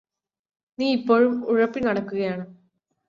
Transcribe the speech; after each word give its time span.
നീ 0.79 0.87
ഇപ്പോഴും 0.93 1.43
ഉഴപ്പി 1.45 1.79
നടക്കുകയാണോ? 1.79 2.45